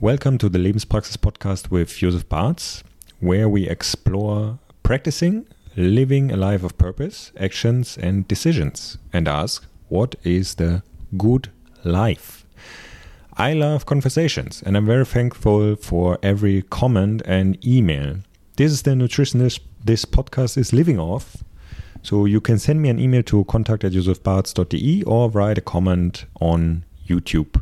Welcome 0.00 0.38
to 0.38 0.48
the 0.48 0.60
Lebenspraxis 0.60 1.16
podcast 1.16 1.72
with 1.72 1.96
Joseph 1.96 2.28
Bartz, 2.28 2.84
where 3.18 3.48
we 3.48 3.68
explore 3.68 4.60
practicing, 4.84 5.44
living 5.74 6.30
a 6.30 6.36
life 6.36 6.62
of 6.62 6.78
purpose, 6.78 7.32
actions, 7.36 7.98
and 7.98 8.28
decisions, 8.28 8.98
and 9.12 9.26
ask 9.26 9.66
what 9.88 10.14
is 10.22 10.54
the 10.54 10.84
good 11.16 11.50
life? 11.82 12.46
I 13.36 13.54
love 13.54 13.86
conversations, 13.86 14.62
and 14.62 14.76
I'm 14.76 14.86
very 14.86 15.04
thankful 15.04 15.74
for 15.74 16.16
every 16.22 16.62
comment 16.62 17.22
and 17.24 17.58
email. 17.66 18.18
This 18.54 18.70
is 18.70 18.82
the 18.82 18.92
nutritionist 18.92 19.58
this 19.84 20.04
podcast 20.04 20.56
is 20.56 20.72
living 20.72 21.00
off. 21.00 21.42
So 22.04 22.24
you 22.24 22.40
can 22.40 22.60
send 22.60 22.80
me 22.80 22.88
an 22.88 23.00
email 23.00 23.24
to 23.24 23.42
contact 23.46 23.82
at 23.82 23.90
josephbartz.de 23.90 25.02
or 25.02 25.28
write 25.28 25.58
a 25.58 25.60
comment 25.60 26.26
on 26.40 26.84
YouTube. 27.08 27.60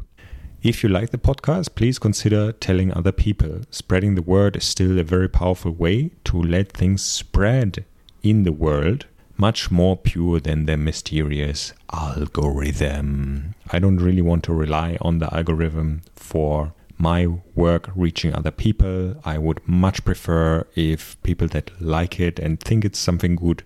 If 0.67 0.83
you 0.83 0.89
like 0.89 1.11
the 1.11 1.17
podcast, 1.17 1.77
please 1.77 2.01
consider 2.01 2.51
telling 2.51 2.93
other 2.93 3.13
people. 3.13 3.61
Spreading 3.71 4.17
the 4.17 4.21
word 4.21 4.57
is 4.57 4.65
still 4.65 4.99
a 4.99 5.05
very 5.05 5.29
powerful 5.29 5.71
way 5.71 6.11
to 6.25 6.43
let 6.43 6.73
things 6.73 7.03
spread 7.03 7.85
in 8.25 8.43
the 8.43 8.51
world, 8.51 9.07
much 9.37 9.71
more 9.71 9.97
pure 9.97 10.41
than 10.41 10.67
the 10.67 10.77
mysterious 10.77 11.73
algorithm. 11.93 13.55
I 13.71 13.79
don't 13.79 13.99
really 13.99 14.23
want 14.23 14.43
to 14.43 14.53
rely 14.53 14.99
on 15.01 15.21
the 15.21 15.33
algorithm 15.33 16.03
for 16.17 16.75
my 16.99 17.29
work 17.55 17.89
reaching 17.95 18.35
other 18.35 18.51
people. 18.51 19.15
I 19.25 19.39
would 19.39 19.61
much 19.69 20.05
prefer 20.05 20.67
if 20.75 21.17
people 21.23 21.47
that 21.47 21.81
like 21.81 22.19
it 22.19 22.41
and 22.41 22.59
think 22.59 22.85
it's 22.85 22.99
something 22.99 23.37
good 23.37 23.63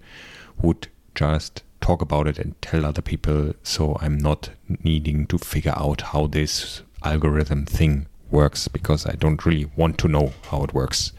would 0.60 0.88
just 1.14 1.62
talk 1.80 2.02
about 2.02 2.28
it 2.28 2.38
and 2.38 2.60
tell 2.60 2.84
other 2.84 3.00
people 3.00 3.55
so 3.62 3.96
I'm 4.02 4.19
not 4.19 4.50
needing 4.84 5.27
to 5.28 5.38
figure 5.38 5.72
out 5.74 6.02
how 6.02 6.27
this 6.27 6.82
algorithm 7.02 7.66
thing 7.66 8.06
works 8.30 8.68
because 8.68 9.06
I 9.06 9.12
don't 9.12 9.45
really 9.45 9.70
want 9.77 9.98
to 9.98 10.08
know 10.08 10.32
how 10.50 10.62
it 10.62 10.74
works. 10.74 11.12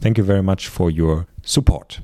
Thank 0.00 0.18
you 0.18 0.24
very 0.24 0.42
much 0.42 0.68
for 0.68 0.90
your 0.90 1.26
support. 1.42 2.00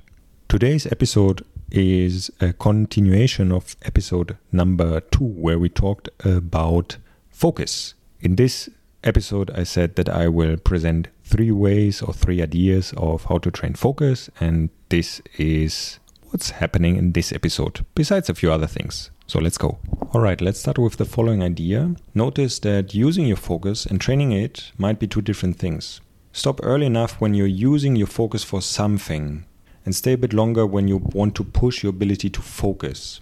Today's 0.49 0.87
episode 0.87 1.45
is 1.71 2.31
a 2.41 2.53
continuation 2.53 3.51
of 3.51 3.77
episode 3.83 4.37
number 4.53 5.01
two, 5.01 5.25
where 5.25 5.59
we 5.59 5.69
talked 5.69 6.09
about 6.25 6.99
focus. 7.31 7.95
In 8.21 8.37
this 8.37 8.69
episode, 9.03 9.51
I 9.51 9.65
said 9.65 9.97
that 9.97 10.09
I 10.09 10.29
will 10.29 10.57
present 10.57 11.09
three 11.25 11.51
ways 11.51 12.01
or 12.01 12.13
three 12.13 12.41
ideas 12.43 12.95
of 12.97 13.25
how 13.25 13.39
to 13.39 13.51
train 13.51 13.75
focus, 13.75 14.31
and 14.41 14.71
this 14.89 15.21
is 15.37 15.99
what's 16.35 16.51
happening 16.51 16.97
in 16.97 17.13
this 17.13 17.33
episode, 17.33 17.87
besides 17.95 18.29
a 18.29 18.35
few 18.35 18.51
other 18.51 18.67
things. 18.67 19.13
So 19.29 19.39
let's 19.39 19.57
go. 19.57 19.79
All 20.13 20.21
right, 20.21 20.41
let's 20.41 20.59
start 20.59 20.79
with 20.79 20.97
the 20.97 21.05
following 21.05 21.45
idea. 21.45 21.95
Notice 22.13 22.59
that 22.59 22.93
using 22.93 23.29
your 23.29 23.37
focus 23.37 23.87
and 23.87 24.01
training 24.01 24.33
it 24.33 24.73
might 24.77 24.99
be 24.99 25.07
two 25.07 25.23
different 25.23 25.61
things. 25.61 26.01
Stop 26.33 26.59
early 26.65 26.87
enough 26.87 27.21
when 27.21 27.35
you're 27.35 27.47
using 27.47 27.95
your 27.95 28.09
focus 28.09 28.43
for 28.43 28.61
something, 28.61 29.45
and 29.87 29.95
stay 29.95 30.15
a 30.15 30.19
bit 30.19 30.33
longer 30.33 30.67
when 30.67 30.89
you 30.89 30.97
want 31.13 31.37
to 31.37 31.45
push 31.45 31.85
your 31.85 31.91
ability 31.91 32.31
to 32.31 32.43
focus. 32.43 33.21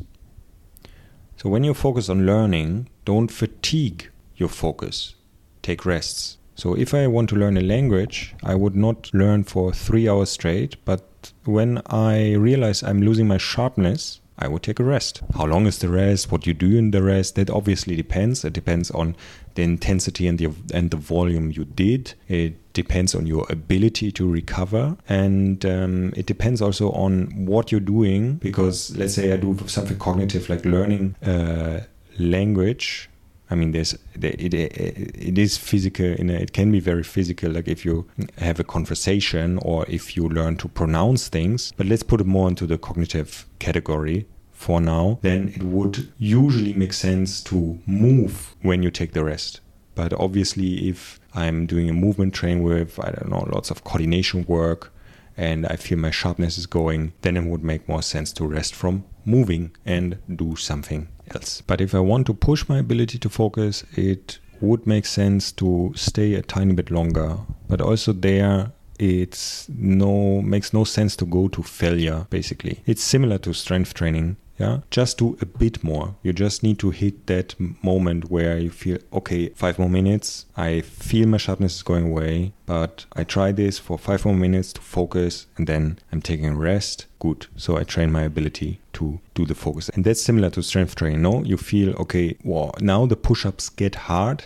So, 1.36 1.50
when 1.50 1.64
you 1.64 1.74
focus 1.74 2.08
on 2.08 2.24
learning, 2.24 2.88
don't 3.04 3.30
fatigue 3.30 4.10
your 4.36 4.48
focus 4.48 5.16
take 5.60 5.84
rests. 5.84 6.38
So 6.54 6.74
if 6.74 6.92
I 6.92 7.06
want 7.06 7.28
to 7.30 7.36
learn 7.36 7.56
a 7.56 7.62
language, 7.62 8.34
I 8.42 8.54
would 8.54 8.76
not 8.76 9.12
learn 9.14 9.44
for 9.44 9.72
three 9.72 10.08
hours 10.08 10.30
straight, 10.30 10.76
but 10.84 11.08
when 11.44 11.82
I 11.86 12.34
realize 12.34 12.82
I'm 12.82 13.02
losing 13.02 13.28
my 13.28 13.38
sharpness, 13.38 14.20
I 14.38 14.48
would 14.48 14.62
take 14.62 14.80
a 14.80 14.84
rest. 14.84 15.22
How 15.34 15.44
long 15.44 15.66
is 15.66 15.78
the 15.78 15.88
rest? 15.88 16.32
What 16.32 16.46
you 16.46 16.54
do 16.54 16.76
in 16.76 16.90
the 16.90 17.02
rest? 17.02 17.36
That 17.36 17.50
obviously 17.50 17.94
depends. 17.94 18.44
It 18.44 18.52
depends 18.52 18.90
on 18.90 19.14
the 19.54 19.62
intensity 19.62 20.26
and 20.26 20.38
the 20.38 20.50
and 20.74 20.90
the 20.90 20.96
volume 20.96 21.52
you 21.52 21.64
did. 21.64 22.14
It 22.28 22.72
depends 22.72 23.14
on 23.14 23.26
your 23.26 23.46
ability 23.50 24.10
to 24.12 24.28
recover, 24.28 24.96
and 25.08 25.64
um, 25.64 26.12
it 26.16 26.26
depends 26.26 26.62
also 26.62 26.90
on 26.92 27.46
what 27.46 27.70
you're 27.70 27.80
doing. 27.80 28.36
Because 28.36 28.96
let's 28.96 29.14
say 29.14 29.32
I 29.32 29.36
do 29.36 29.56
something 29.66 29.98
cognitive 29.98 30.48
like 30.48 30.64
learning 30.64 31.14
a 31.22 31.82
language 32.18 33.10
I 33.52 33.54
mean, 33.54 33.72
there's 33.72 33.92
it, 34.14 34.54
it, 34.54 35.38
is 35.38 35.58
physical. 35.58 36.06
A, 36.06 36.24
it 36.46 36.54
can 36.54 36.72
be 36.72 36.80
very 36.80 37.02
physical, 37.02 37.50
like 37.50 37.68
if 37.68 37.84
you 37.84 38.08
have 38.38 38.58
a 38.58 38.64
conversation 38.64 39.58
or 39.60 39.84
if 39.88 40.16
you 40.16 40.26
learn 40.26 40.56
to 40.56 40.68
pronounce 40.68 41.28
things. 41.28 41.70
But 41.76 41.86
let's 41.86 42.02
put 42.02 42.22
it 42.22 42.26
more 42.26 42.48
into 42.48 42.66
the 42.66 42.78
cognitive 42.78 43.46
category 43.58 44.26
for 44.52 44.80
now. 44.80 45.18
Then 45.20 45.52
it 45.54 45.62
would 45.62 46.10
usually 46.16 46.72
make 46.72 46.94
sense 46.94 47.42
to 47.44 47.78
move 47.84 48.56
when 48.62 48.82
you 48.82 48.90
take 48.90 49.12
the 49.12 49.22
rest. 49.22 49.60
But 49.94 50.14
obviously, 50.14 50.88
if 50.88 51.20
I'm 51.34 51.66
doing 51.66 51.90
a 51.90 51.92
movement 51.92 52.32
train 52.32 52.62
with 52.62 52.98
I 52.98 53.10
don't 53.10 53.28
know 53.28 53.46
lots 53.52 53.70
of 53.70 53.84
coordination 53.84 54.46
work 54.48 54.94
and 55.36 55.66
I 55.66 55.76
feel 55.76 55.98
my 55.98 56.10
sharpness 56.10 56.56
is 56.56 56.64
going, 56.64 57.12
then 57.20 57.36
it 57.36 57.44
would 57.44 57.64
make 57.64 57.86
more 57.86 58.02
sense 58.02 58.32
to 58.34 58.46
rest 58.46 58.74
from 58.74 59.04
moving 59.26 59.72
and 59.84 60.18
do 60.34 60.56
something 60.56 61.08
else. 61.34 61.62
But 61.66 61.80
if 61.80 61.94
I 61.94 62.00
want 62.00 62.26
to 62.26 62.34
push 62.34 62.68
my 62.68 62.78
ability 62.78 63.18
to 63.18 63.28
focus, 63.28 63.84
it 63.96 64.38
would 64.60 64.86
make 64.86 65.06
sense 65.06 65.52
to 65.52 65.92
stay 65.96 66.34
a 66.34 66.42
tiny 66.42 66.72
bit 66.72 66.90
longer. 66.90 67.38
But 67.68 67.80
also 67.80 68.12
there 68.12 68.72
it's 68.98 69.68
no 69.68 70.40
makes 70.42 70.72
no 70.72 70.84
sense 70.84 71.16
to 71.16 71.26
go 71.26 71.48
to 71.48 71.62
failure 71.62 72.26
basically. 72.30 72.80
It's 72.86 73.02
similar 73.02 73.38
to 73.38 73.52
strength 73.52 73.94
training 73.94 74.36
yeah? 74.62 74.78
Just 74.90 75.18
do 75.18 75.36
a 75.40 75.46
bit 75.46 75.82
more. 75.82 76.14
You 76.22 76.32
just 76.32 76.62
need 76.62 76.78
to 76.78 76.90
hit 76.90 77.26
that 77.26 77.54
moment 77.82 78.30
where 78.30 78.58
you 78.58 78.70
feel 78.70 78.98
okay 79.12 79.48
five 79.50 79.78
more 79.78 79.90
minutes. 79.90 80.46
I 80.56 80.80
feel 80.80 81.28
my 81.28 81.38
sharpness 81.38 81.76
is 81.76 81.82
going 81.82 82.06
away 82.10 82.52
but 82.64 83.04
i 83.14 83.22
try 83.24 83.52
this 83.52 83.78
for 83.78 83.98
five 83.98 84.24
more 84.24 84.34
minutes 84.34 84.72
to 84.72 84.80
focus 84.80 85.46
and 85.56 85.66
then 85.66 85.98
i'm 86.10 86.22
taking 86.22 86.46
a 86.46 86.56
rest. 86.56 87.06
Good. 87.18 87.46
So 87.56 87.76
i 87.76 87.84
train 87.84 88.10
my 88.10 88.22
ability 88.22 88.80
to 88.94 89.20
do 89.34 89.44
the 89.44 89.54
focus. 89.54 89.88
And 89.90 90.04
that's 90.04 90.22
similar 90.22 90.50
to 90.50 90.62
strength 90.62 90.94
training 90.94 91.22
no? 91.22 91.42
You 91.44 91.56
feel 91.56 91.90
okay 92.02 92.36
now 92.80 93.06
the 93.06 93.16
push-ups 93.16 93.68
get 93.68 93.94
hard 93.94 94.44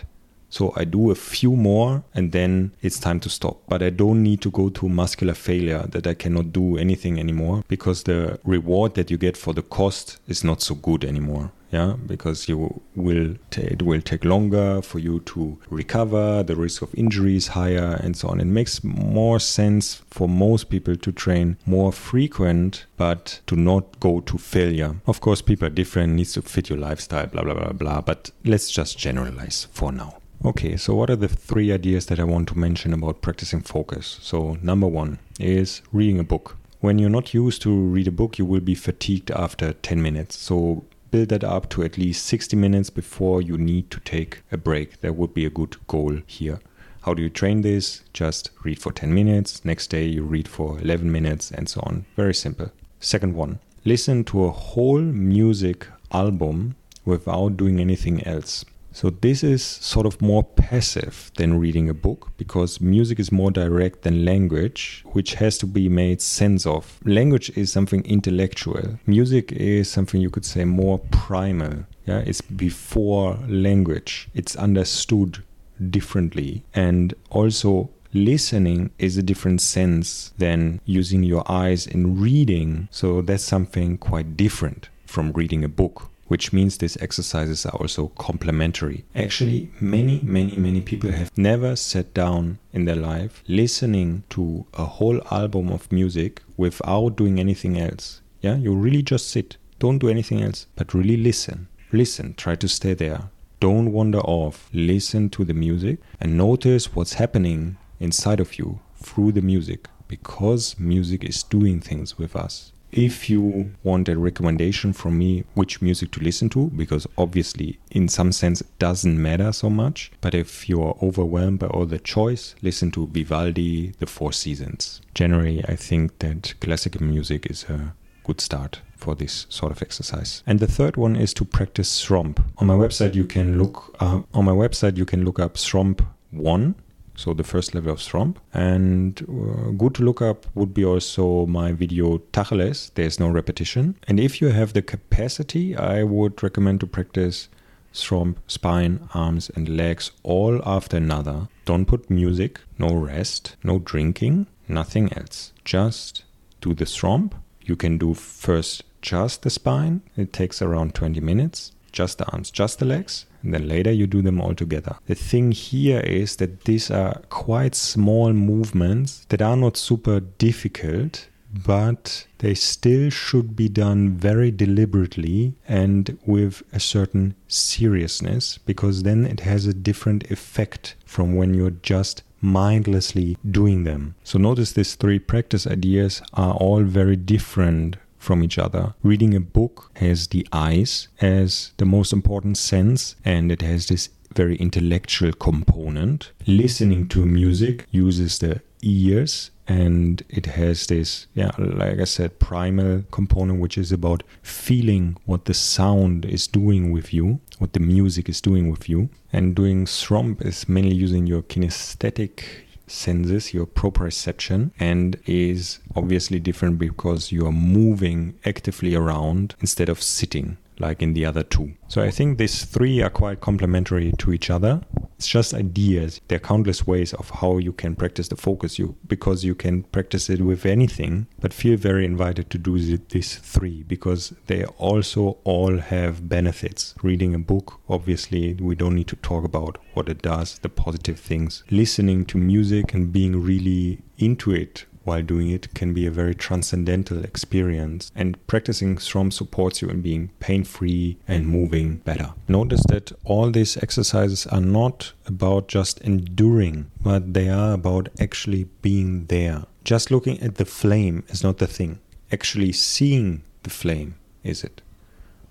so 0.49 0.73
I 0.75 0.85
do 0.85 1.11
a 1.11 1.15
few 1.15 1.55
more 1.55 2.03
and 2.13 2.31
then 2.31 2.71
it's 2.81 2.99
time 2.99 3.19
to 3.21 3.29
stop. 3.29 3.61
But 3.67 3.83
I 3.83 3.89
don't 3.89 4.23
need 4.23 4.41
to 4.41 4.51
go 4.51 4.69
to 4.69 4.89
muscular 4.89 5.33
failure 5.33 5.85
that 5.89 6.07
I 6.07 6.13
cannot 6.13 6.53
do 6.53 6.77
anything 6.77 7.19
anymore 7.19 7.63
because 7.67 8.03
the 8.03 8.39
reward 8.43 8.95
that 8.95 9.11
you 9.11 9.17
get 9.17 9.37
for 9.37 9.53
the 9.53 9.61
cost 9.61 10.19
is 10.27 10.43
not 10.43 10.61
so 10.61 10.75
good 10.75 11.03
anymore. 11.03 11.51
Yeah, 11.69 11.95
because 12.05 12.47
you 12.47 12.81
will 12.95 13.35
it 13.51 13.81
will 13.81 13.99
take 13.99 14.23
longer 14.23 14.81
for 14.81 14.99
you 14.99 15.19
to 15.21 15.59
recover. 15.69 16.41
The 16.41 16.55
risk 16.55 16.81
of 16.81 16.95
injury 16.95 17.35
is 17.35 17.47
higher, 17.47 17.99
and 18.01 18.15
so 18.15 18.29
on. 18.29 18.39
It 18.39 18.45
makes 18.45 18.85
more 18.85 19.37
sense 19.37 20.01
for 20.09 20.29
most 20.29 20.69
people 20.69 20.95
to 20.95 21.11
train 21.11 21.57
more 21.65 21.91
frequent, 21.91 22.85
but 22.95 23.41
to 23.47 23.57
not 23.57 23.99
go 23.99 24.21
to 24.21 24.37
failure. 24.37 24.95
Of 25.07 25.19
course, 25.19 25.41
people 25.41 25.67
are 25.67 25.69
different, 25.69 26.13
needs 26.13 26.31
to 26.33 26.41
fit 26.41 26.69
your 26.69 26.79
lifestyle, 26.79 27.27
blah 27.27 27.43
blah 27.43 27.55
blah 27.55 27.73
blah. 27.73 27.99
But 27.99 28.31
let's 28.45 28.71
just 28.71 28.97
generalize 28.97 29.67
for 29.73 29.91
now. 29.91 30.19
Okay, 30.45 30.77
so 30.77 30.93
what 30.93 31.09
are 31.09 31.15
the 31.15 31.27
three 31.27 31.71
ideas 31.71 32.05
that 32.05 32.19
I 32.19 32.23
want 32.23 32.47
to 32.49 32.57
mention 32.57 32.93
about 32.93 33.21
practicing 33.21 33.61
focus? 33.61 34.19
So, 34.21 34.57
number 34.61 34.87
one 34.87 35.17
is 35.39 35.81
reading 35.91 36.19
a 36.19 36.23
book. 36.23 36.57
When 36.79 36.99
you're 36.99 37.09
not 37.09 37.33
used 37.33 37.63
to 37.63 37.71
read 37.71 38.07
a 38.07 38.11
book, 38.11 38.37
you 38.37 38.45
will 38.45 38.59
be 38.59 38.75
fatigued 38.75 39.31
after 39.31 39.73
10 39.73 40.01
minutes. 40.01 40.37
So, 40.37 40.85
build 41.09 41.29
that 41.29 41.43
up 41.43 41.69
to 41.69 41.83
at 41.83 41.97
least 41.97 42.25
60 42.27 42.55
minutes 42.55 42.91
before 42.91 43.41
you 43.41 43.57
need 43.57 43.89
to 43.89 43.99
take 44.01 44.43
a 44.51 44.57
break. 44.57 45.01
That 45.01 45.15
would 45.15 45.33
be 45.33 45.45
a 45.45 45.49
good 45.49 45.75
goal 45.87 46.19
here. 46.27 46.59
How 47.01 47.15
do 47.15 47.23
you 47.23 47.29
train 47.29 47.61
this? 47.61 48.03
Just 48.13 48.51
read 48.63 48.79
for 48.79 48.91
10 48.91 49.13
minutes. 49.13 49.65
Next 49.65 49.87
day, 49.87 50.05
you 50.05 50.23
read 50.23 50.47
for 50.47 50.79
11 50.79 51.11
minutes, 51.11 51.49
and 51.49 51.67
so 51.67 51.81
on. 51.83 52.05
Very 52.15 52.35
simple. 52.35 52.71
Second 52.99 53.35
one 53.35 53.59
listen 53.85 54.23
to 54.25 54.43
a 54.43 54.51
whole 54.51 54.99
music 54.99 55.87
album 56.11 56.75
without 57.05 57.55
doing 57.55 57.79
anything 57.79 58.21
else. 58.27 58.65
So 58.97 59.11
this 59.11 59.43
is 59.43 59.63
sort 59.63 60.07
of 60.07 60.19
more 60.23 60.43
passive 60.43 61.31
than 61.37 61.59
reading 61.59 61.87
a 61.87 61.93
book 61.93 62.31
because 62.35 62.81
music 62.81 63.19
is 63.19 63.31
more 63.31 63.51
direct 63.51 64.01
than 64.01 64.25
language, 64.25 65.03
which 65.11 65.35
has 65.35 65.59
to 65.59 65.67
be 65.67 65.87
made 65.87 66.19
sense 66.19 66.65
of. 66.65 66.99
Language 67.05 67.55
is 67.55 67.71
something 67.71 68.03
intellectual. 68.05 68.97
Music 69.05 69.51
is 69.51 69.87
something 69.87 70.19
you 70.19 70.31
could 70.31 70.45
say 70.45 70.65
more 70.65 70.97
primal. 71.11 71.85
Yeah, 72.07 72.23
it's 72.25 72.41
before 72.41 73.37
language. 73.47 74.29
It's 74.33 74.55
understood 74.55 75.43
differently. 75.91 76.63
And 76.73 77.13
also 77.29 77.91
listening 78.13 78.89
is 78.97 79.15
a 79.15 79.21
different 79.21 79.61
sense 79.61 80.33
than 80.39 80.81
using 80.85 81.21
your 81.21 81.43
eyes 81.45 81.85
in 81.85 82.19
reading. 82.19 82.87
So 82.89 83.21
that's 83.21 83.43
something 83.43 83.99
quite 83.99 84.35
different 84.35 84.89
from 85.05 85.33
reading 85.33 85.63
a 85.63 85.69
book 85.69 86.09
which 86.27 86.53
means 86.53 86.77
these 86.77 86.97
exercises 86.97 87.65
are 87.65 87.77
also 87.77 88.07
complementary. 88.17 89.05
Actually, 89.15 89.71
many, 89.79 90.19
many, 90.23 90.55
many 90.55 90.81
people 90.81 91.11
have 91.11 91.35
never 91.37 91.75
sat 91.75 92.13
down 92.13 92.59
in 92.73 92.85
their 92.85 92.95
life 92.95 93.43
listening 93.47 94.23
to 94.29 94.65
a 94.73 94.85
whole 94.85 95.21
album 95.31 95.69
of 95.69 95.91
music 95.91 96.41
without 96.57 97.15
doing 97.15 97.39
anything 97.39 97.79
else. 97.79 98.21
Yeah, 98.41 98.55
you 98.55 98.75
really 98.75 99.01
just 99.01 99.29
sit, 99.29 99.57
don't 99.79 99.99
do 99.99 100.09
anything 100.09 100.41
else, 100.41 100.67
but 100.75 100.93
really 100.93 101.17
listen. 101.17 101.67
Listen, 101.91 102.33
try 102.35 102.55
to 102.55 102.67
stay 102.67 102.93
there. 102.93 103.29
Don't 103.59 103.91
wander 103.91 104.19
off. 104.19 104.69
Listen 104.73 105.29
to 105.31 105.43
the 105.43 105.53
music 105.53 105.99
and 106.19 106.37
notice 106.37 106.93
what's 106.93 107.13
happening 107.13 107.77
inside 107.99 108.39
of 108.39 108.59
you 108.59 108.79
through 108.97 109.31
the 109.31 109.41
music 109.41 109.87
because 110.07 110.79
music 110.79 111.23
is 111.23 111.43
doing 111.43 111.79
things 111.79 112.17
with 112.17 112.35
us. 112.35 112.71
If 112.91 113.29
you 113.29 113.71
want 113.83 114.07
a 114.09 114.17
recommendation 114.17 114.93
from 114.93 115.17
me 115.17 115.43
which 115.53 115.81
music 115.81 116.11
to 116.11 116.21
listen 116.21 116.49
to, 116.49 116.69
because 116.69 117.05
obviously 117.17 117.79
in 117.91 118.07
some 118.07 118.31
sense 118.31 118.61
it 118.61 118.79
doesn't 118.79 119.21
matter 119.21 119.51
so 119.51 119.69
much, 119.69 120.11
but 120.21 120.33
if 120.33 120.69
you're 120.69 120.97
overwhelmed 121.01 121.59
by 121.59 121.67
all 121.67 121.85
the 121.85 121.99
choice, 121.99 122.55
listen 122.61 122.91
to 122.91 123.07
Vivaldi, 123.07 123.93
The 123.99 124.05
Four 124.05 124.31
Seasons. 124.31 125.01
Generally, 125.13 125.65
I 125.67 125.75
think 125.75 126.19
that 126.19 126.53
classical 126.61 127.03
music 127.03 127.45
is 127.49 127.63
a 127.65 127.93
good 128.23 128.41
start 128.41 128.81
for 128.95 129.15
this 129.15 129.45
sort 129.49 129.71
of 129.71 129.81
exercise. 129.81 130.43
And 130.47 130.59
the 130.59 130.67
third 130.67 130.97
one 130.97 131.15
is 131.15 131.33
to 131.35 131.45
practice 131.45 131.89
Sromp. 132.03 132.43
On 132.57 132.67
my 132.67 132.73
website, 132.73 133.15
you 133.15 133.25
can 133.25 133.57
look 133.57 133.95
uh, 133.99 134.21
on 134.33 134.45
my 134.45 134.51
website 134.51 134.97
you 134.97 135.05
can 135.05 135.23
look 135.23 135.39
up 135.39 135.55
Sromp 135.55 136.05
one 136.31 136.75
so 137.17 137.33
the 137.33 137.43
first 137.43 137.75
level 137.75 137.91
of 137.91 137.99
Sromp. 137.99 138.37
And 138.53 139.19
uh, 139.23 139.71
good 139.71 139.95
to 139.95 140.03
look 140.03 140.21
up 140.21 140.45
would 140.55 140.73
be 140.73 140.85
also 140.85 141.45
my 141.47 141.73
video 141.73 142.19
Tacheles, 142.31 142.91
there's 142.93 143.19
no 143.19 143.27
repetition. 143.27 143.95
And 144.07 144.19
if 144.19 144.39
you 144.39 144.49
have 144.49 144.71
the 144.71 144.81
capacity, 144.81 145.75
I 145.75 146.03
would 146.03 146.41
recommend 146.41 146.79
to 146.81 146.87
practice 146.87 147.49
Sromp, 147.93 148.37
spine, 148.47 149.09
arms, 149.13 149.49
and 149.55 149.67
legs 149.67 150.11
all 150.21 150.61
after 150.65 150.97
another. 150.97 151.49
Don't 151.65 151.85
put 151.85 152.09
music, 152.09 152.61
no 152.77 152.93
rest, 152.93 153.55
no 153.63 153.79
drinking, 153.79 154.45
nothing 154.67 155.11
else. 155.13 155.51
Just 155.65 156.23
do 156.61 156.75
the 156.75 156.85
Sromp. 156.85 157.33
You 157.63 157.75
can 157.75 157.97
do 157.97 158.13
first 158.13 158.83
just 159.01 159.43
the 159.43 159.49
spine, 159.49 160.01
it 160.15 160.33
takes 160.33 160.61
around 160.61 160.93
20 160.93 161.21
minutes, 161.21 161.71
just 161.97 162.19
the 162.19 162.31
arms, 162.31 162.51
just 162.51 162.77
the 162.77 162.85
legs, 162.85 163.25
and 163.41 163.53
then 163.53 163.67
later 163.67 163.91
you 163.91 164.05
do 164.05 164.21
them 164.21 164.39
all 164.39 164.53
together. 164.53 164.95
The 165.07 165.15
thing 165.15 165.51
here 165.51 166.01
is 166.01 166.35
that 166.35 166.65
these 166.65 166.91
are 166.91 167.21
quite 167.29 167.73
small 167.73 168.33
movements 168.33 169.25
that 169.29 169.41
are 169.41 169.57
not 169.57 169.77
super 169.77 170.19
difficult, 170.19 171.27
but 171.51 172.27
they 172.37 172.53
still 172.53 173.09
should 173.09 173.55
be 173.55 173.69
done 173.69 174.11
very 174.11 174.51
deliberately 174.51 175.55
and 175.67 176.17
with 176.25 176.61
a 176.71 176.79
certain 176.79 177.33
seriousness 177.47 178.59
because 178.59 179.03
then 179.03 179.25
it 179.25 179.39
has 179.39 179.65
a 179.65 179.73
different 179.73 180.29
effect 180.29 180.95
from 181.05 181.35
when 181.35 181.55
you're 181.55 181.79
just 181.81 182.21
mindlessly 182.41 183.37
doing 183.49 183.83
them. 183.85 184.13
So 184.23 184.37
notice 184.37 184.73
these 184.73 184.93
three 184.93 185.17
practice 185.19 185.65
ideas 185.65 186.21
are 186.33 186.53
all 186.53 186.83
very 186.83 187.15
different 187.15 187.97
from 188.27 188.43
each 188.43 188.59
other. 188.59 188.93
Reading 189.03 189.33
a 189.33 189.39
book 189.39 189.89
has 189.95 190.27
the 190.27 190.45
eyes 190.51 191.07
as 191.21 191.71
the 191.77 191.85
most 191.85 192.11
important 192.11 192.57
sense, 192.57 193.15
and 193.23 193.51
it 193.51 193.61
has 193.61 193.87
this 193.87 194.09
very 194.35 194.57
intellectual 194.57 195.31
component. 195.31 196.33
Listening 196.45 197.07
to 197.07 197.25
music 197.25 197.87
uses 197.89 198.39
the 198.39 198.61
ears 198.81 199.51
and 199.67 200.23
it 200.29 200.45
has 200.45 200.87
this 200.87 201.27
yeah 201.33 201.51
like 201.57 201.99
i 201.99 202.05
said 202.05 202.39
primal 202.39 203.03
component 203.11 203.59
which 203.59 203.77
is 203.77 203.91
about 203.91 204.23
feeling 204.41 205.17
what 205.25 205.43
the 205.45 205.53
sound 205.53 206.23
is 206.23 206.47
doing 206.47 206.91
with 206.91 207.13
you 207.13 207.39
what 207.57 207.73
the 207.73 207.79
music 207.79 208.29
is 208.29 208.39
doing 208.39 208.69
with 208.69 208.87
you 208.87 209.09
and 209.33 209.55
doing 209.55 209.85
Sromp 209.85 210.45
is 210.45 210.69
mainly 210.69 210.95
using 210.95 211.27
your 211.27 211.41
kinesthetic 211.41 212.43
senses, 212.87 213.53
your 213.53 213.65
proprioception, 213.65 214.71
and 214.79 215.19
is 215.25 215.79
obviously 215.95 216.39
different 216.39 216.79
because 216.79 217.31
you 217.31 217.45
are 217.45 217.51
moving 217.51 218.39
actively 218.45 218.95
around 218.95 219.55
instead 219.59 219.89
of 219.89 220.01
sitting 220.01 220.57
like 220.79 221.01
in 221.01 221.13
the 221.13 221.25
other 221.25 221.43
two. 221.43 221.73
So 221.87 222.01
I 222.01 222.11
think 222.11 222.37
these 222.37 222.65
three 222.65 223.01
are 223.01 223.09
quite 223.09 223.41
complementary 223.41 224.11
to 224.19 224.33
each 224.33 224.49
other. 224.49 224.81
It's 225.17 225.27
just 225.27 225.53
ideas. 225.53 226.21
There 226.27 226.35
are 226.35 226.39
countless 226.39 226.85
ways 226.85 227.13
of 227.13 227.29
how 227.29 227.57
you 227.57 227.73
can 227.73 227.95
practice 227.95 228.27
the 228.27 228.35
focus 228.35 228.77
you 228.77 228.95
because 229.07 229.43
you 229.43 229.55
can 229.55 229.83
practice 229.83 230.29
it 230.29 230.41
with 230.41 230.65
anything, 230.65 231.27
but 231.39 231.53
feel 231.53 231.77
very 231.77 232.05
invited 232.05 232.49
to 232.51 232.57
do 232.57 232.77
these 232.77 233.35
three 233.37 233.83
because 233.83 234.33
they 234.45 234.65
also 234.65 235.37
all 235.43 235.77
have 235.79 236.29
benefits. 236.29 236.93
Reading 237.01 237.33
a 237.33 237.39
book, 237.39 237.79
obviously, 237.89 238.53
we 238.55 238.75
don't 238.75 238.95
need 238.95 239.07
to 239.07 239.15
talk 239.17 239.43
about 239.43 239.79
what 239.93 240.09
it 240.09 240.21
does, 240.21 240.59
the 240.59 240.69
positive 240.69 241.19
things. 241.19 241.63
Listening 241.71 242.25
to 242.25 242.37
music 242.37 242.93
and 242.93 243.11
being 243.11 243.41
really 243.41 244.03
into 244.19 244.51
it 244.51 244.85
while 245.07 245.21
doing 245.21 245.49
it 245.49 245.73
can 245.73 245.93
be 245.93 246.05
a 246.05 246.11
very 246.11 246.35
transcendental 246.35 247.23
experience, 247.23 248.11
and 248.13 248.45
practicing 248.45 248.97
Sromp 248.97 249.31
supports 249.31 249.81
you 249.81 249.87
in 249.87 250.01
being 250.01 250.31
pain 250.41 250.65
free 250.65 251.17
and 251.29 251.47
moving 251.47 251.97
better. 251.99 252.33
Notice 252.49 252.83
that 252.89 253.13
all 253.23 253.49
these 253.49 253.77
exercises 253.77 254.45
are 254.47 254.59
not 254.59 255.13
about 255.25 255.69
just 255.69 256.01
enduring, 256.01 256.91
but 257.01 257.33
they 257.33 257.47
are 257.47 257.71
about 257.71 258.09
actually 258.19 258.65
being 258.81 259.27
there. 259.27 259.63
Just 259.85 260.11
looking 260.11 260.41
at 260.41 260.55
the 260.55 260.65
flame 260.65 261.23
is 261.29 261.41
not 261.41 261.59
the 261.59 261.67
thing, 261.67 261.99
actually 262.29 262.73
seeing 262.73 263.43
the 263.63 263.69
flame 263.69 264.15
is 264.43 264.61
it. 264.61 264.81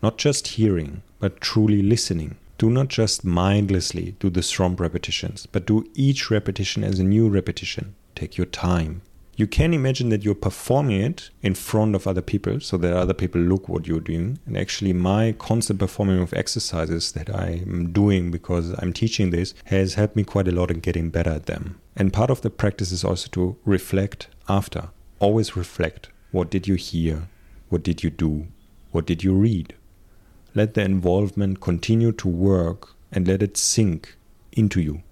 Not 0.03 0.19
just 0.19 0.49
hearing, 0.49 1.01
but 1.19 1.41
truly 1.41 1.81
listening. 1.81 2.37
Do 2.59 2.69
not 2.69 2.89
just 2.89 3.25
mindlessly 3.25 4.17
do 4.21 4.29
the 4.29 4.41
Sromp 4.41 4.81
repetitions, 4.81 5.47
but 5.47 5.67
do 5.67 5.89
each 5.95 6.31
repetition 6.31 6.85
as 6.85 6.99
a 6.99 7.05
new 7.05 7.31
repetition. 7.31 7.95
Take 8.15 8.37
your 8.37 8.47
time 8.47 9.01
you 9.37 9.47
can 9.47 9.75
imagine 9.75 10.09
that 10.09 10.25
you're 10.25 10.35
performing 10.35 11.03
it 11.03 11.29
in 11.43 11.55
front 11.55 11.95
of 11.95 12.07
other 12.07 12.23
people 12.23 12.59
so 12.59 12.79
that 12.79 12.95
other 12.95 13.13
people 13.13 13.39
look 13.39 13.69
what 13.69 13.87
you're 13.87 14.01
doing. 14.01 14.39
And 14.47 14.57
actually 14.57 14.95
my 14.95 15.33
constant 15.39 15.79
performing 15.79 16.21
of 16.21 16.33
exercises 16.33 17.13
that 17.13 17.35
i'm 17.35 17.93
doing 17.93 18.31
because 18.31 18.75
i'm 18.79 18.95
teaching 18.95 19.31
this 19.31 19.53
has 19.67 19.95
helped 19.95 20.17
me 20.17 20.25
quite 20.25 20.49
a 20.49 20.53
lot 20.53 20.71
in 20.71 20.81
getting 20.81 21.11
better 21.11 21.31
at 21.31 21.47
them. 21.47 21.79
And 21.95 22.15
part 22.15 22.31
of 22.31 22.41
the 22.41 22.51
practice 22.51 22.93
is 22.93 23.05
also 23.05 23.29
to 23.33 23.57
reflect 23.67 24.29
after. 24.49 24.89
Always 25.19 25.55
reflect. 25.55 26.09
What 26.31 26.51
did 26.51 26.67
you 26.67 26.77
hear? 26.77 27.29
What 27.69 27.83
did 27.83 28.03
you 28.03 28.11
do? 28.11 28.47
What 28.91 29.07
did 29.07 29.23
you 29.23 29.35
read? 29.35 29.75
Let 30.55 30.73
the 30.73 30.83
involvement 30.83 31.61
continue 31.61 32.13
to 32.13 32.29
work 32.29 32.95
and 33.13 33.29
let 33.29 33.43
it 33.43 33.59
sink 33.59 34.17
into 34.53 34.81
you 34.81 35.03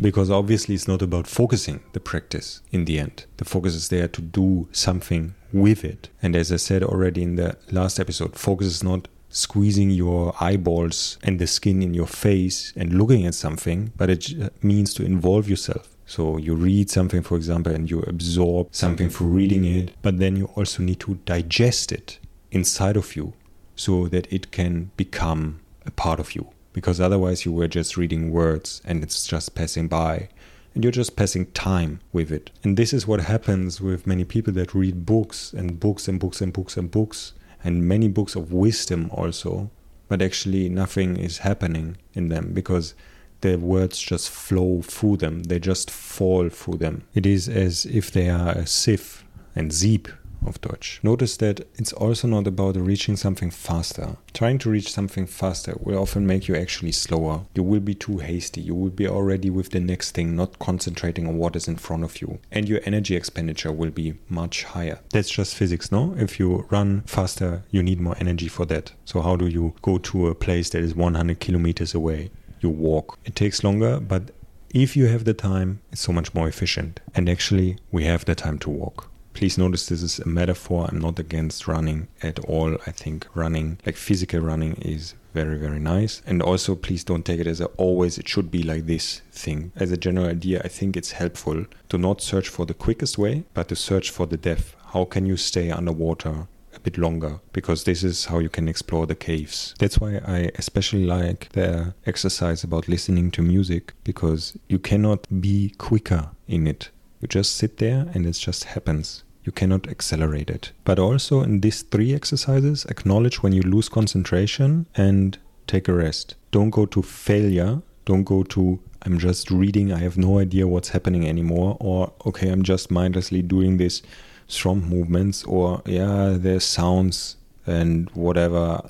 because 0.00 0.30
obviously 0.30 0.74
it's 0.74 0.88
not 0.88 1.02
about 1.02 1.26
focusing 1.26 1.80
the 1.92 2.00
practice 2.00 2.62
in 2.72 2.84
the 2.86 2.98
end. 2.98 3.26
The 3.36 3.44
focus 3.44 3.74
is 3.74 3.88
there 3.88 4.08
to 4.08 4.22
do 4.22 4.68
something 4.72 5.34
with 5.52 5.84
it. 5.84 6.08
And 6.22 6.34
as 6.34 6.50
I 6.50 6.56
said 6.56 6.82
already 6.82 7.22
in 7.22 7.36
the 7.36 7.56
last 7.70 8.00
episode, 8.00 8.36
focus 8.36 8.68
is 8.68 8.82
not 8.82 9.08
squeezing 9.28 9.90
your 9.90 10.34
eyeballs 10.40 11.18
and 11.22 11.38
the 11.38 11.46
skin 11.46 11.82
in 11.82 11.94
your 11.94 12.06
face 12.06 12.72
and 12.76 12.94
looking 12.94 13.26
at 13.26 13.34
something, 13.34 13.92
but 13.96 14.10
it 14.10 14.64
means 14.64 14.94
to 14.94 15.04
involve 15.04 15.48
yourself. 15.48 15.96
So 16.06 16.38
you 16.38 16.54
read 16.54 16.90
something, 16.90 17.22
for 17.22 17.36
example, 17.36 17.72
and 17.72 17.88
you 17.88 18.00
absorb 18.00 18.68
something 18.72 19.08
through 19.08 19.28
reading 19.28 19.64
it, 19.64 19.92
but 20.02 20.18
then 20.18 20.34
you 20.34 20.46
also 20.56 20.82
need 20.82 20.98
to 21.00 21.14
digest 21.24 21.92
it 21.92 22.18
inside 22.50 22.96
of 22.96 23.14
you 23.14 23.34
so 23.76 24.08
that 24.08 24.32
it 24.32 24.50
can 24.50 24.90
become 24.96 25.60
a 25.86 25.90
part 25.92 26.18
of 26.18 26.34
you 26.34 26.50
because 26.72 27.00
otherwise 27.00 27.44
you 27.44 27.52
were 27.52 27.68
just 27.68 27.96
reading 27.96 28.30
words 28.30 28.80
and 28.84 29.02
it's 29.02 29.26
just 29.26 29.54
passing 29.54 29.88
by 29.88 30.28
and 30.74 30.84
you're 30.84 30.92
just 30.92 31.16
passing 31.16 31.46
time 31.52 32.00
with 32.12 32.30
it. 32.30 32.50
And 32.62 32.76
this 32.76 32.92
is 32.92 33.06
what 33.06 33.20
happens 33.20 33.80
with 33.80 34.06
many 34.06 34.24
people 34.24 34.52
that 34.54 34.74
read 34.74 35.04
books 35.04 35.52
and 35.52 35.80
books 35.80 36.06
and 36.08 36.20
books 36.20 36.40
and 36.40 36.52
books 36.52 36.76
and 36.76 36.90
books 36.90 37.32
and 37.64 37.86
many 37.86 38.08
books 38.08 38.36
of 38.36 38.52
wisdom 38.52 39.10
also, 39.12 39.70
but 40.08 40.22
actually 40.22 40.68
nothing 40.68 41.16
is 41.16 41.38
happening 41.38 41.96
in 42.14 42.28
them 42.28 42.52
because 42.52 42.94
the 43.40 43.56
words 43.56 43.98
just 43.98 44.30
flow 44.30 44.82
through 44.82 45.16
them, 45.16 45.44
they 45.44 45.58
just 45.58 45.90
fall 45.90 46.48
through 46.48 46.76
them. 46.76 47.04
It 47.14 47.26
is 47.26 47.48
as 47.48 47.86
if 47.86 48.10
they 48.10 48.28
are 48.28 48.50
a 48.52 48.66
sieve 48.66 49.24
and 49.56 49.70
Sieb 49.70 50.12
of 50.46 50.60
Deutsch. 50.60 51.00
Notice 51.02 51.36
that 51.38 51.66
it's 51.76 51.92
also 51.92 52.28
not 52.28 52.46
about 52.46 52.76
reaching 52.76 53.16
something 53.16 53.50
faster. 53.50 54.16
Trying 54.32 54.58
to 54.58 54.70
reach 54.70 54.92
something 54.92 55.26
faster 55.26 55.76
will 55.80 55.98
often 55.98 56.26
make 56.26 56.48
you 56.48 56.56
actually 56.56 56.92
slower. 56.92 57.42
You 57.54 57.62
will 57.62 57.80
be 57.80 57.94
too 57.94 58.18
hasty. 58.18 58.60
You 58.60 58.74
will 58.74 58.90
be 58.90 59.08
already 59.08 59.50
with 59.50 59.70
the 59.70 59.80
next 59.80 60.12
thing, 60.12 60.36
not 60.36 60.58
concentrating 60.58 61.26
on 61.26 61.36
what 61.36 61.56
is 61.56 61.68
in 61.68 61.76
front 61.76 62.04
of 62.04 62.20
you. 62.20 62.38
And 62.50 62.68
your 62.68 62.80
energy 62.84 63.16
expenditure 63.16 63.72
will 63.72 63.90
be 63.90 64.14
much 64.28 64.64
higher. 64.64 65.00
That's 65.12 65.30
just 65.30 65.54
physics, 65.54 65.92
no? 65.92 66.14
If 66.16 66.38
you 66.38 66.66
run 66.70 67.02
faster, 67.02 67.64
you 67.70 67.82
need 67.82 68.00
more 68.00 68.16
energy 68.18 68.48
for 68.48 68.66
that. 68.66 68.92
So, 69.04 69.20
how 69.20 69.36
do 69.36 69.46
you 69.46 69.74
go 69.82 69.98
to 69.98 70.28
a 70.28 70.34
place 70.34 70.70
that 70.70 70.82
is 70.82 70.94
100 70.94 71.40
kilometers 71.40 71.94
away? 71.94 72.30
You 72.60 72.70
walk. 72.70 73.18
It 73.24 73.34
takes 73.34 73.64
longer, 73.64 74.00
but 74.00 74.30
if 74.72 74.96
you 74.96 75.06
have 75.06 75.24
the 75.24 75.34
time, 75.34 75.80
it's 75.90 76.00
so 76.00 76.12
much 76.12 76.32
more 76.34 76.46
efficient. 76.46 77.00
And 77.14 77.28
actually, 77.28 77.78
we 77.90 78.04
have 78.04 78.24
the 78.24 78.34
time 78.34 78.58
to 78.60 78.70
walk. 78.70 79.09
Please 79.34 79.56
notice 79.56 79.86
this 79.86 80.02
is 80.02 80.18
a 80.18 80.28
metaphor. 80.28 80.86
I'm 80.88 80.98
not 80.98 81.18
against 81.18 81.66
running 81.68 82.08
at 82.22 82.38
all. 82.40 82.76
I 82.86 82.90
think 82.90 83.26
running, 83.34 83.78
like 83.86 83.96
physical 83.96 84.40
running, 84.40 84.74
is 84.82 85.14
very, 85.32 85.56
very 85.56 85.80
nice. 85.80 86.22
And 86.26 86.42
also, 86.42 86.74
please 86.74 87.04
don't 87.04 87.24
take 87.24 87.40
it 87.40 87.46
as 87.46 87.60
a 87.60 87.66
always 87.76 88.18
it 88.18 88.28
should 88.28 88.50
be 88.50 88.62
like 88.62 88.86
this 88.86 89.22
thing. 89.32 89.72
As 89.76 89.92
a 89.92 89.96
general 89.96 90.26
idea, 90.28 90.60
I 90.64 90.68
think 90.68 90.96
it's 90.96 91.12
helpful 91.12 91.66
to 91.88 91.98
not 91.98 92.20
search 92.20 92.48
for 92.48 92.66
the 92.66 92.74
quickest 92.74 93.18
way, 93.18 93.44
but 93.54 93.68
to 93.68 93.76
search 93.76 94.10
for 94.10 94.26
the 94.26 94.36
depth. 94.36 94.74
How 94.92 95.04
can 95.04 95.26
you 95.26 95.36
stay 95.36 95.70
underwater 95.70 96.48
a 96.74 96.80
bit 96.80 96.98
longer 96.98 97.40
because 97.52 97.84
this 97.84 98.02
is 98.02 98.26
how 98.26 98.38
you 98.38 98.48
can 98.48 98.68
explore 98.68 99.06
the 99.06 99.14
caves. 99.14 99.74
That's 99.78 100.00
why 100.00 100.20
I 100.26 100.50
especially 100.56 101.04
like 101.04 101.48
the 101.52 101.94
exercise 102.06 102.64
about 102.64 102.88
listening 102.88 103.30
to 103.32 103.42
music 103.42 103.92
because 104.04 104.56
you 104.68 104.78
cannot 104.78 105.26
be 105.40 105.74
quicker 105.78 106.30
in 106.46 106.66
it. 106.66 106.90
You 107.20 107.28
just 107.28 107.56
sit 107.56 107.78
there 107.78 108.06
and 108.14 108.26
it 108.26 108.32
just 108.32 108.64
happens. 108.64 109.24
You 109.44 109.52
cannot 109.52 109.88
accelerate 109.88 110.50
it. 110.50 110.72
But 110.84 110.98
also 110.98 111.42
in 111.42 111.60
these 111.60 111.82
three 111.82 112.14
exercises, 112.14 112.84
acknowledge 112.86 113.42
when 113.42 113.52
you 113.52 113.62
lose 113.62 113.88
concentration 113.88 114.86
and 114.94 115.38
take 115.66 115.88
a 115.88 115.94
rest. 115.94 116.34
Don't 116.50 116.70
go 116.70 116.86
to 116.86 117.02
failure. 117.02 117.82
Don't 118.04 118.24
go 118.24 118.42
to 118.44 118.80
I'm 119.02 119.18
just 119.18 119.50
reading, 119.50 119.92
I 119.92 119.98
have 119.98 120.18
no 120.18 120.38
idea 120.38 120.66
what's 120.66 120.90
happening 120.90 121.26
anymore, 121.26 121.76
or 121.80 122.12
okay, 122.26 122.50
I'm 122.50 122.62
just 122.62 122.90
mindlessly 122.90 123.40
doing 123.40 123.78
these 123.78 124.02
Sromp 124.48 124.82
movements, 124.86 125.42
or 125.44 125.82
yeah, 125.86 126.36
there's 126.38 126.64
sounds 126.64 127.36
and 127.66 128.10
whatever, 128.10 128.82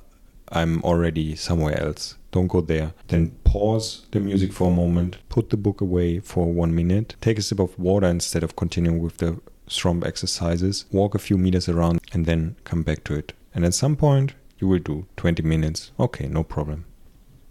I'm 0.48 0.82
already 0.82 1.36
somewhere 1.36 1.80
else. 1.80 2.16
Don't 2.32 2.46
go 2.46 2.60
there. 2.60 2.92
Then 3.08 3.30
pause 3.44 4.06
the 4.12 4.20
music 4.20 4.52
for 4.52 4.68
a 4.70 4.74
moment, 4.74 5.18
put 5.28 5.50
the 5.50 5.56
book 5.56 5.80
away 5.80 6.20
for 6.20 6.52
one 6.52 6.74
minute, 6.74 7.16
take 7.20 7.38
a 7.38 7.42
sip 7.42 7.58
of 7.58 7.78
water 7.78 8.06
instead 8.06 8.42
of 8.42 8.56
continuing 8.56 9.00
with 9.00 9.16
the 9.18 9.40
Sromp 9.68 10.04
exercises, 10.04 10.84
walk 10.90 11.14
a 11.14 11.18
few 11.18 11.38
meters 11.38 11.68
around, 11.68 12.00
and 12.12 12.26
then 12.26 12.56
come 12.64 12.82
back 12.82 13.04
to 13.04 13.14
it. 13.14 13.32
And 13.54 13.64
at 13.64 13.74
some 13.74 13.96
point, 13.96 14.34
you 14.58 14.68
will 14.68 14.78
do 14.78 15.06
20 15.16 15.42
minutes. 15.42 15.92
Okay, 15.98 16.26
no 16.26 16.42
problem. 16.42 16.84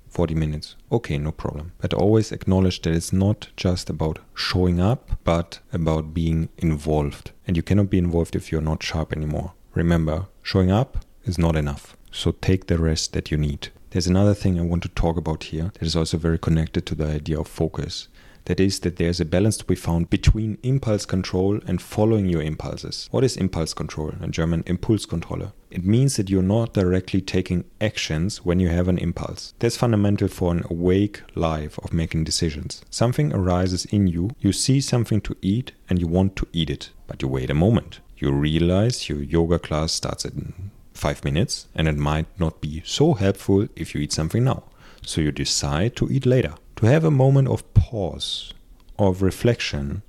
40 0.09 0.35
minutes. 0.35 0.75
Okay, 0.91 1.17
no 1.17 1.31
problem. 1.31 1.71
But 1.79 1.93
always 1.93 2.31
acknowledge 2.31 2.81
that 2.81 2.93
it's 2.93 3.13
not 3.13 3.49
just 3.55 3.89
about 3.89 4.19
showing 4.33 4.79
up, 4.79 5.11
but 5.23 5.59
about 5.71 6.13
being 6.13 6.49
involved. 6.57 7.31
And 7.47 7.55
you 7.55 7.63
cannot 7.63 7.89
be 7.89 7.97
involved 7.97 8.35
if 8.35 8.51
you're 8.51 8.61
not 8.61 8.83
sharp 8.83 9.13
anymore. 9.13 9.53
Remember, 9.73 10.27
showing 10.41 10.71
up 10.71 11.05
is 11.25 11.37
not 11.37 11.55
enough. 11.55 11.95
So 12.11 12.31
take 12.31 12.67
the 12.67 12.79
rest 12.79 13.13
that 13.13 13.29
you 13.31 13.37
need. 13.37 13.69
There's 13.91 14.05
another 14.05 14.35
thing 14.35 14.59
I 14.59 14.63
want 14.63 14.83
to 14.83 14.89
talk 14.89 15.17
about 15.17 15.45
here 15.45 15.71
that 15.73 15.81
is 15.81 15.95
also 15.95 16.19
very 16.19 16.37
connected 16.37 16.85
to 16.85 16.95
the 16.95 17.07
idea 17.07 17.39
of 17.39 17.47
focus. 17.47 18.07
That 18.45 18.59
is, 18.59 18.79
that 18.81 18.97
there's 18.97 19.19
a 19.19 19.25
balance 19.25 19.57
to 19.57 19.65
be 19.65 19.73
found 19.73 20.11
between 20.11 20.59
impulse 20.61 21.07
control 21.07 21.59
and 21.65 21.81
following 21.81 22.27
your 22.27 22.43
impulses. 22.43 23.07
What 23.09 23.23
is 23.23 23.35
impulse 23.35 23.73
control? 23.73 24.13
In 24.21 24.31
German, 24.31 24.61
Impulskontrolle. 24.63 25.53
It 25.71 25.85
means 25.85 26.17
that 26.17 26.29
you're 26.29 26.43
not 26.43 26.73
directly 26.73 27.19
taking 27.19 27.65
actions 27.81 28.45
when 28.45 28.59
you 28.59 28.69
have 28.69 28.87
an 28.87 28.99
impulse. 28.99 29.55
That's 29.57 29.77
fundamental 29.77 30.27
for 30.27 30.51
an 30.51 30.63
awake 30.69 31.23
life 31.33 31.79
of 31.79 31.91
making 31.91 32.25
decisions. 32.25 32.83
Something 32.91 33.33
arises 33.33 33.85
in 33.85 34.05
you, 34.05 34.29
you 34.39 34.51
see 34.51 34.81
something 34.81 35.19
to 35.21 35.35
eat, 35.41 35.71
and 35.89 35.99
you 35.99 36.07
want 36.07 36.35
to 36.35 36.47
eat 36.53 36.69
it. 36.69 36.91
But 37.07 37.23
you 37.23 37.27
wait 37.27 37.49
a 37.49 37.55
moment. 37.55 38.01
You 38.17 38.31
realize 38.33 39.09
your 39.09 39.23
yoga 39.23 39.57
class 39.57 39.93
starts 39.93 40.25
in 40.25 40.69
five 40.99 41.23
minutes, 41.23 41.67
and 41.73 41.87
it 41.87 41.97
might 41.97 42.27
not 42.39 42.61
be 42.61 42.83
so 42.85 43.13
helpful 43.13 43.67
if 43.75 43.95
you 43.95 44.01
eat 44.01 44.11
something 44.11 44.43
now. 44.43 44.63
So 45.05 45.21
you 45.21 45.31
decide 45.31 45.95
to 45.95 46.11
eat 46.11 46.25
later. 46.25 46.55
To 46.77 46.85
have 46.85 47.03
a 47.03 47.11
moment 47.11 47.47
of 47.47 47.73
pause, 47.73 48.53
of 48.97 49.21
reflection, 49.21 50.01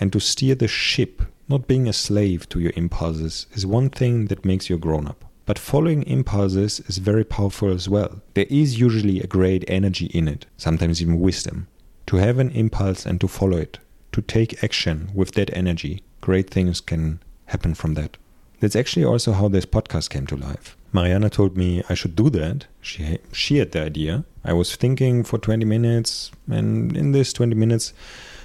and 0.00 0.12
to 0.12 0.20
steer 0.20 0.54
the 0.54 0.68
ship 0.68 1.22
not 1.48 1.68
being 1.68 1.88
a 1.88 1.92
slave 1.92 2.48
to 2.48 2.60
your 2.60 2.72
impulses 2.74 3.46
is 3.52 3.66
one 3.66 3.90
thing 3.90 4.26
that 4.26 4.44
makes 4.44 4.70
you 4.70 4.76
a 4.76 4.78
grown 4.78 5.06
up. 5.06 5.24
But 5.46 5.58
following 5.58 6.04
impulses 6.04 6.80
is 6.80 6.98
very 6.98 7.24
powerful 7.24 7.70
as 7.70 7.88
well. 7.88 8.22
There 8.32 8.46
is 8.48 8.80
usually 8.80 9.20
a 9.20 9.26
great 9.26 9.64
energy 9.68 10.06
in 10.06 10.26
it, 10.26 10.46
sometimes 10.56 11.02
even 11.02 11.20
wisdom. 11.20 11.68
To 12.06 12.16
have 12.16 12.38
an 12.38 12.50
impulse 12.50 13.04
and 13.04 13.20
to 13.20 13.28
follow 13.28 13.58
it, 13.58 13.78
to 14.12 14.22
take 14.22 14.64
action 14.64 15.10
with 15.14 15.32
that 15.32 15.54
energy, 15.54 16.02
great 16.22 16.48
things 16.48 16.80
can 16.80 17.20
happen 17.46 17.74
from 17.74 17.94
that. 17.94 18.16
That's 18.64 18.76
actually 18.76 19.04
also 19.04 19.32
how 19.32 19.48
this 19.48 19.66
podcast 19.66 20.08
came 20.08 20.26
to 20.26 20.36
life. 20.38 20.74
Mariana 20.90 21.28
told 21.28 21.54
me 21.54 21.82
I 21.90 21.92
should 21.92 22.16
do 22.16 22.30
that. 22.30 22.64
She 22.80 23.18
she 23.30 23.58
had 23.58 23.72
the 23.72 23.82
idea. 23.82 24.24
I 24.42 24.54
was 24.54 24.74
thinking 24.74 25.22
for 25.22 25.36
20 25.36 25.66
minutes, 25.66 26.30
and 26.50 26.96
in 26.96 27.12
this 27.12 27.34
20 27.34 27.54
minutes, 27.54 27.92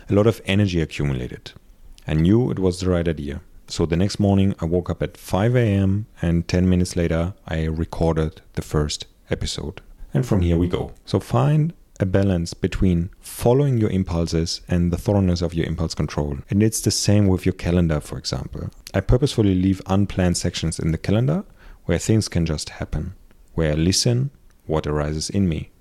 a 0.09 0.13
lot 0.13 0.27
of 0.27 0.41
energy 0.43 0.81
accumulated. 0.81 1.53
I 2.05 2.15
knew 2.15 2.51
it 2.51 2.59
was 2.59 2.81
the 2.81 2.89
right 2.89 3.07
idea. 3.07 3.39
So 3.67 3.85
the 3.85 3.95
next 3.95 4.19
morning, 4.19 4.55
I 4.59 4.65
woke 4.65 4.89
up 4.89 5.01
at 5.01 5.15
5 5.15 5.55
a.m., 5.55 6.07
and 6.21 6.45
10 6.49 6.67
minutes 6.67 6.97
later, 6.97 7.33
I 7.47 7.63
recorded 7.63 8.41
the 8.55 8.61
first 8.61 9.05
episode. 9.29 9.79
And 10.13 10.25
from 10.25 10.41
here 10.41 10.57
we 10.57 10.67
go. 10.67 10.91
So 11.05 11.21
find 11.21 11.71
a 11.99 12.05
balance 12.05 12.53
between 12.53 13.09
following 13.19 13.77
your 13.77 13.89
impulses 13.89 14.61
and 14.69 14.91
the 14.91 14.97
thoroughness 14.97 15.41
of 15.41 15.53
your 15.53 15.65
impulse 15.65 15.93
control. 15.93 16.37
And 16.49 16.63
it's 16.63 16.81
the 16.81 16.91
same 16.91 17.27
with 17.27 17.45
your 17.45 17.53
calendar, 17.53 17.99
for 17.99 18.17
example. 18.17 18.69
I 18.93 19.01
purposefully 19.01 19.55
leave 19.55 19.81
unplanned 19.85 20.37
sections 20.37 20.79
in 20.79 20.91
the 20.91 20.97
calendar 20.97 21.43
where 21.85 21.97
things 21.97 22.27
can 22.27 22.45
just 22.45 22.69
happen, 22.69 23.15
where 23.53 23.71
I 23.73 23.75
listen 23.75 24.31
what 24.65 24.87
arises 24.87 25.29
in 25.29 25.49
me, 25.49 25.71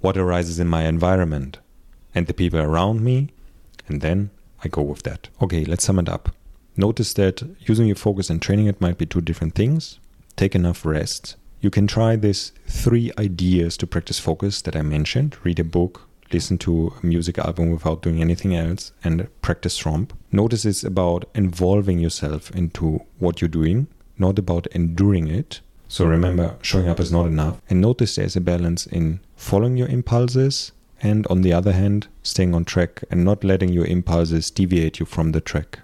what 0.00 0.16
arises 0.16 0.58
in 0.58 0.66
my 0.66 0.84
environment, 0.84 1.58
and 2.14 2.26
the 2.26 2.34
people 2.34 2.60
around 2.60 3.02
me, 3.02 3.28
and 3.86 4.00
then 4.00 4.30
I 4.64 4.68
go 4.68 4.82
with 4.82 5.02
that. 5.02 5.28
Okay, 5.40 5.64
let's 5.64 5.84
sum 5.84 5.98
it 5.98 6.08
up. 6.08 6.34
Notice 6.76 7.12
that 7.14 7.42
using 7.60 7.86
your 7.86 7.96
focus 7.96 8.30
and 8.30 8.40
training 8.40 8.66
it 8.66 8.80
might 8.80 8.98
be 8.98 9.06
two 9.06 9.20
different 9.20 9.54
things. 9.54 10.00
Take 10.36 10.54
enough 10.54 10.84
rest. 10.86 11.36
You 11.60 11.70
can 11.70 11.86
try 11.88 12.14
these 12.14 12.52
three 12.66 13.10
ideas 13.18 13.76
to 13.78 13.86
practice 13.86 14.20
focus 14.20 14.62
that 14.62 14.76
I 14.76 14.82
mentioned 14.82 15.36
read 15.42 15.58
a 15.58 15.64
book, 15.64 16.08
listen 16.32 16.56
to 16.58 16.92
a 17.02 17.06
music 17.06 17.38
album 17.38 17.70
without 17.70 18.02
doing 18.02 18.20
anything 18.20 18.54
else, 18.54 18.92
and 19.02 19.28
practice 19.42 19.80
Sromp. 19.80 20.10
Notice 20.30 20.64
it's 20.64 20.84
about 20.84 21.24
involving 21.34 21.98
yourself 21.98 22.50
into 22.52 23.04
what 23.18 23.40
you're 23.40 23.48
doing, 23.48 23.88
not 24.18 24.38
about 24.38 24.68
enduring 24.68 25.26
it. 25.26 25.60
So 25.88 26.04
remember, 26.04 26.56
showing 26.62 26.88
up 26.88 27.00
is 27.00 27.10
not 27.10 27.26
enough. 27.26 27.60
And 27.68 27.80
notice 27.80 28.14
there's 28.14 28.36
a 28.36 28.40
balance 28.40 28.86
in 28.86 29.20
following 29.36 29.76
your 29.76 29.88
impulses 29.88 30.70
and 31.00 31.26
on 31.28 31.42
the 31.42 31.52
other 31.52 31.72
hand, 31.72 32.08
staying 32.22 32.54
on 32.54 32.64
track 32.64 33.02
and 33.10 33.24
not 33.24 33.44
letting 33.44 33.72
your 33.72 33.86
impulses 33.86 34.50
deviate 34.50 35.00
you 35.00 35.06
from 35.06 35.32
the 35.32 35.40
track. 35.40 35.80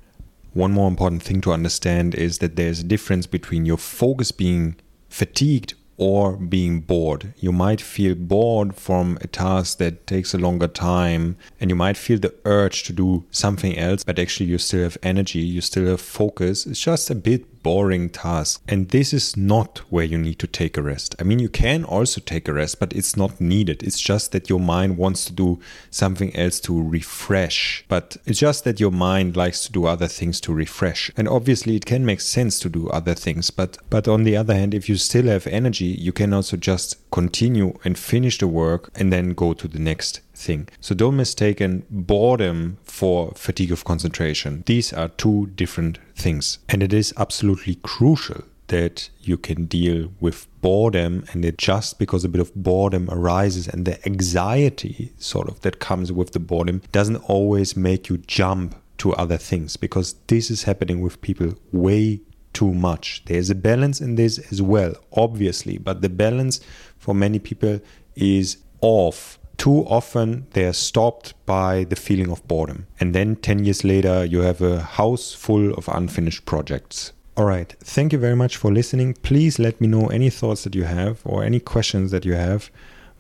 One 0.53 0.73
more 0.73 0.89
important 0.89 1.23
thing 1.23 1.41
to 1.43 1.53
understand 1.53 2.15
is 2.15 2.39
that 2.39 2.57
there's 2.57 2.81
a 2.81 2.85
difference 2.85 3.27
between 3.27 3.67
your 3.67 3.77
focus 3.77 4.31
being 4.31 4.77
fatigued 5.15 5.75
or 5.97 6.37
being 6.37 6.81
bored. 6.81 7.35
You 7.39 7.53
might 7.53 7.81
feel 7.81 8.17
bored 8.17 8.75
from 8.75 9.17
a 9.21 9.29
task 9.29 9.79
that 9.79 10.09
takes 10.09 10.35
a 10.35 10.39
longer 10.39 10.67
time, 10.67 11.37
and 11.61 11.71
you 11.71 11.77
might 11.77 11.97
feel 11.97 12.19
the 12.19 12.35
urge 12.45 12.83
to 12.85 12.93
do 12.93 13.25
something 13.31 13.79
else, 13.79 14.03
but 14.03 14.19
actually 14.19 14.47
you 14.47 14.59
still 14.59 14.83
have 14.83 14.99
energy, 15.05 15.39
you 15.39 15.61
still 15.61 15.87
have 15.87 16.01
focus. 16.01 16.67
It's 16.67 16.81
just 16.81 17.11
a 17.11 17.15
bit 17.15 17.54
boring 17.65 18.11
task. 18.11 18.63
And 18.69 18.91
this 18.91 19.13
is 19.13 19.37
not 19.37 19.79
where 19.91 20.05
you 20.05 20.19
need 20.19 20.39
to 20.39 20.47
take 20.47 20.77
a 20.77 20.83
rest. 20.83 21.17
I 21.19 21.25
mean, 21.25 21.41
you 21.41 21.49
can 21.49 21.83
also 21.83 22.21
take 22.21 22.47
a 22.47 22.53
rest, 22.53 22.79
but 22.79 22.93
it's 22.93 23.17
not 23.17 23.41
needed. 23.41 23.83
It's 23.83 23.99
just 23.99 24.31
that 24.31 24.49
your 24.49 24.61
mind 24.61 24.97
wants 24.97 25.25
to 25.25 25.33
do 25.33 25.59
something 25.91 26.37
else 26.37 26.61
to 26.61 26.81
refresh. 26.81 27.85
But 27.89 28.17
it's 28.27 28.39
just 28.39 28.63
that 28.65 28.79
your 28.79 28.93
mind 28.93 29.37
likes 29.37 29.65
to 29.65 29.73
do 29.73 29.87
other 29.87 30.07
things 30.07 30.41
to 30.43 30.53
refresh. 30.53 31.11
And 31.17 31.27
obviously, 31.27 31.75
it 31.75 31.87
can 31.87 32.07
make 32.07 32.21
sense 32.21 32.61
to 32.61 32.69
do 32.69 32.89
other 32.91 33.15
things. 33.15 33.51
But, 33.51 33.79
but 33.91 34.07
on 34.07 34.23
the 34.23 34.37
other 34.37 34.55
hand, 34.55 34.75
if 34.75 34.89
you 34.89 34.97
still 34.97 35.27
have 35.27 35.47
energy, 35.47 35.87
you 35.87 36.13
can 36.13 36.33
also 36.33 36.57
just 36.57 36.99
continue 37.11 37.79
and 37.85 37.99
finish 37.99 38.39
the 38.39 38.47
work 38.47 38.91
and 38.95 39.13
then 39.13 39.31
go 39.31 39.55
to 39.55 39.67
the 39.67 39.79
next 39.79 40.21
thing. 40.35 40.69
So 40.81 40.95
don't 40.95 41.17
mistake 41.17 41.63
boredom 41.91 42.79
for 42.85 43.33
fatigue 43.37 43.73
of 43.73 43.85
concentration. 43.85 44.63
These 44.67 44.93
are 44.93 45.09
two 45.09 45.47
different 45.55 45.99
things. 46.15 46.59
And 46.69 46.83
it 46.83 46.93
is 46.93 47.15
absolutely 47.17 47.77
crucial 47.77 48.45
that 48.69 49.11
you 49.21 49.37
can 49.37 49.67
deal 49.67 50.11
with 50.21 50.47
boredom 50.63 51.25
and 51.33 51.45
it 51.45 51.59
just 51.59 51.99
because 51.99 52.25
a 52.25 52.29
bit 52.29 52.41
of 52.41 52.55
boredom 52.55 53.09
arises 53.11 53.69
and 53.69 53.85
the 53.85 54.05
anxiety 54.07 55.13
sort 55.19 55.49
of 55.49 55.61
that 55.61 55.81
comes 55.81 56.11
with 56.11 56.33
the 56.33 56.41
boredom 56.41 56.81
doesn't 56.91 57.17
always 57.29 57.77
make 57.77 58.09
you 58.09 58.17
jump 58.19 58.75
to 58.97 59.13
other 59.15 59.37
things 59.37 59.77
because 59.77 60.15
this 60.29 60.51
is 60.51 60.63
happening 60.63 61.03
with 61.03 61.21
people 61.21 61.53
way 61.73 62.21
too 62.55 62.73
much. 62.73 63.23
There's 63.27 63.51
a 63.51 63.55
balance 63.55 64.01
in 64.01 64.15
this 64.15 64.39
as 64.51 64.63
well, 64.63 64.95
obviously, 65.13 65.77
but 65.77 66.01
the 66.01 66.09
balance 66.09 66.61
for 66.97 67.15
many 67.15 67.39
people 67.39 67.81
is 68.17 68.59
off 68.81 69.39
too 69.59 69.85
often 69.87 70.47
they're 70.53 70.73
stopped 70.73 71.35
by 71.47 71.85
the 71.85 71.97
feeling 71.97 72.31
of 72.31 72.47
boredom. 72.47 72.87
And 73.01 73.15
then 73.15 73.37
10 73.37 73.65
years 73.65 73.85
later, 73.85 74.25
you 74.25 74.41
have 74.41 74.61
a 74.61 74.81
house 74.81 75.33
full 75.33 75.75
of 75.75 75.89
unfinished 75.89 76.47
projects. 76.47 77.13
All 77.37 77.47
right. 77.47 77.75
Thank 77.81 78.13
you 78.13 78.19
very 78.19 78.37
much 78.37 78.57
for 78.57 78.73
listening. 78.73 79.15
Please 79.15 79.59
let 79.59 79.81
me 79.81 79.89
know 79.89 80.07
any 80.07 80.31
thoughts 80.31 80.65
that 80.65 80.75
you 80.75 80.85
have 80.85 81.21
or 81.25 81.43
any 81.43 81.59
questions 81.59 82.11
that 82.13 82.25
you 82.25 82.35
have 82.35 82.71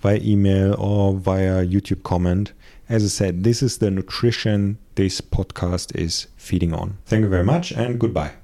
via 0.00 0.21
email 0.23 0.75
or 0.79 1.14
via 1.14 1.64
YouTube 1.64 2.03
comment. 2.05 2.53
As 2.88 3.03
I 3.03 3.09
said, 3.09 3.43
this 3.43 3.62
is 3.62 3.79
the 3.79 3.91
nutrition 3.91 4.79
this 4.95 5.21
podcast 5.21 5.97
is 5.97 6.29
feeding 6.37 6.73
on. 6.73 6.99
Thank 7.07 7.23
you 7.23 7.29
very 7.29 7.45
much 7.45 7.73
and 7.73 7.99
goodbye. 7.99 8.35